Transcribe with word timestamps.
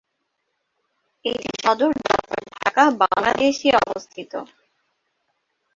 এটির 1.25 1.55
সদর 1.63 1.91
দপ্তর 2.01 2.39
ঢাকা, 2.55 2.83
বাংলাদেশ 3.01 3.55
এ 3.65 3.71
অবস্থিত। 3.83 4.31